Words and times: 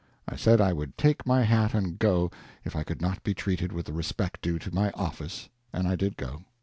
I 0.27 0.35
said 0.35 0.59
I 0.59 0.73
would 0.73 0.97
take 0.97 1.27
my 1.27 1.43
hat 1.43 1.75
and 1.75 1.99
go, 1.99 2.31
if 2.65 2.75
I 2.75 2.81
could 2.81 3.03
not 3.03 3.21
be 3.23 3.35
treated 3.35 3.71
with 3.71 3.85
the 3.85 3.93
respect 3.93 4.41
due 4.41 4.57
to 4.57 4.73
my 4.73 4.89
office, 4.95 5.47
and 5.71 5.87
I 5.87 5.95
did 5.95 6.17
go. 6.17 6.43